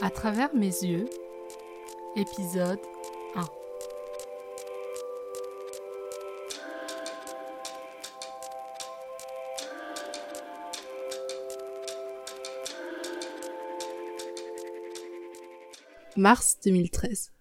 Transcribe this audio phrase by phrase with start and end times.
[0.00, 1.06] À travers mes yeux,
[2.14, 2.78] épisode
[3.34, 3.44] 1.
[16.16, 17.32] Mars 2013.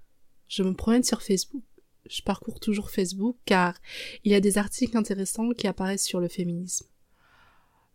[0.47, 1.61] Je me promène sur Facebook.
[2.09, 3.75] Je parcours toujours Facebook car
[4.23, 6.87] il y a des articles intéressants qui apparaissent sur le féminisme.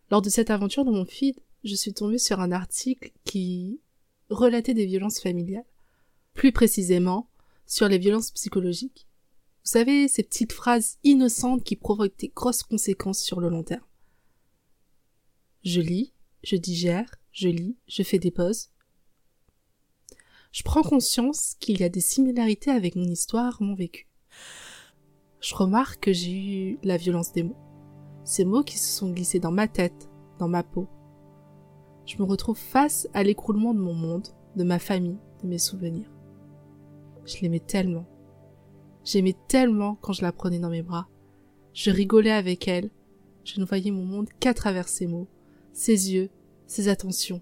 [0.09, 3.81] Lors de cette aventure dans mon feed, je suis tombée sur un article qui
[4.33, 5.65] relatait des violences familiales.
[6.33, 7.29] Plus précisément,
[7.65, 9.07] sur les violences psychologiques.
[9.63, 13.85] Vous savez, ces petites phrases innocentes qui provoquent des grosses conséquences sur le long terme.
[15.63, 18.69] Je lis, je digère, je lis, je fais des pauses.
[20.51, 24.07] Je prends conscience qu'il y a des similarités avec mon histoire, mon vécu.
[25.39, 27.57] Je remarque que j'ai eu la violence des mots.
[28.23, 30.09] Ces mots qui se sont glissés dans ma tête,
[30.39, 30.87] dans ma peau.
[32.05, 36.09] Je me retrouve face à l'écroulement de mon monde, de ma famille, de mes souvenirs.
[37.25, 38.05] Je l'aimais tellement.
[39.05, 41.07] J'aimais tellement quand je la prenais dans mes bras.
[41.73, 42.89] Je rigolais avec elle.
[43.43, 45.27] Je ne voyais mon monde qu'à travers ses mots,
[45.73, 46.29] ses yeux,
[46.67, 47.41] ses attentions.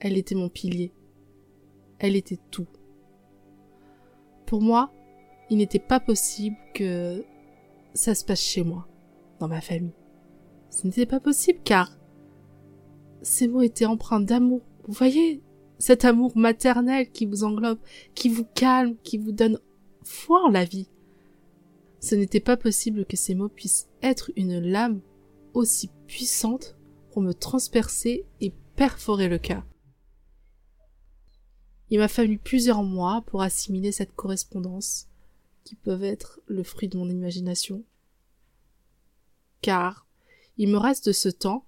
[0.00, 0.92] Elle était mon pilier.
[1.98, 2.68] Elle était tout.
[4.46, 4.92] Pour moi,
[5.50, 7.24] il n'était pas possible que
[7.94, 8.86] ça se passe chez moi,
[9.40, 9.94] dans ma famille.
[10.70, 11.97] Ce n'était pas possible car
[13.22, 14.62] ces mots étaient empreints d'amour.
[14.86, 15.42] Vous voyez,
[15.78, 17.78] cet amour maternel qui vous englobe,
[18.14, 19.60] qui vous calme, qui vous donne
[20.02, 20.88] foi en la vie.
[22.00, 25.00] Ce n'était pas possible que ces mots puissent être une lame
[25.54, 26.76] aussi puissante
[27.10, 29.64] pour me transpercer et perforer le cœur.
[31.90, 35.08] Il m'a fallu plusieurs mois pour assimiler cette correspondance
[35.64, 37.82] qui peuvent être le fruit de mon imagination.
[39.62, 40.06] Car
[40.58, 41.64] il me reste de ce temps,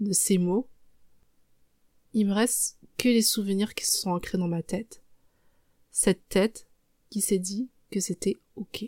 [0.00, 0.68] de ces mots,
[2.12, 5.02] il me reste que les souvenirs qui se sont ancrés dans ma tête.
[5.90, 6.68] Cette tête
[7.10, 8.86] qui s'est dit que c'était ok.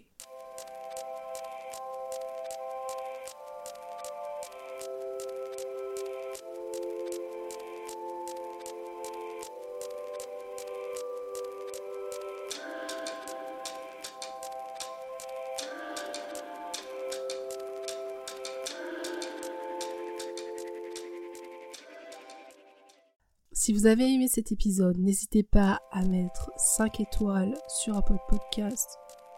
[23.61, 28.97] Si vous avez aimé cet épisode, n'hésitez pas à mettre 5 étoiles sur Apple Podcast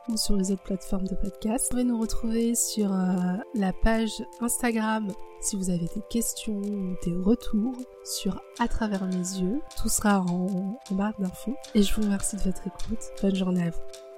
[0.08, 1.64] ou sur les autres plateformes de podcast.
[1.64, 5.08] Vous pouvez nous retrouver sur euh, la page Instagram
[5.40, 7.74] si vous avez des questions ou des retours
[8.04, 9.60] sur À travers mes yeux.
[9.76, 11.56] Tout sera en, en barre d'infos.
[11.74, 13.02] Et je vous remercie de votre écoute.
[13.22, 14.11] Bonne journée à vous.